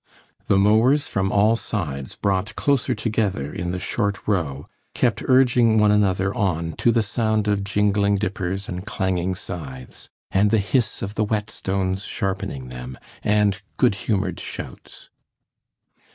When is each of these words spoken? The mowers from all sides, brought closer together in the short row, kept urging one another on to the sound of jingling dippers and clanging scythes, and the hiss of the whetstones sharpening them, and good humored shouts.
The 0.47 0.57
mowers 0.57 1.07
from 1.07 1.31
all 1.31 1.55
sides, 1.55 2.15
brought 2.15 2.55
closer 2.55 2.95
together 2.95 3.53
in 3.53 3.69
the 3.69 3.79
short 3.79 4.27
row, 4.27 4.67
kept 4.95 5.21
urging 5.27 5.77
one 5.77 5.91
another 5.91 6.33
on 6.33 6.73
to 6.77 6.91
the 6.91 7.03
sound 7.03 7.47
of 7.47 7.63
jingling 7.63 8.15
dippers 8.15 8.67
and 8.67 8.83
clanging 8.83 9.35
scythes, 9.35 10.09
and 10.31 10.49
the 10.49 10.57
hiss 10.57 11.03
of 11.03 11.13
the 11.13 11.23
whetstones 11.23 12.03
sharpening 12.03 12.69
them, 12.69 12.97
and 13.21 13.61
good 13.77 13.93
humored 13.93 14.39
shouts. 14.39 15.11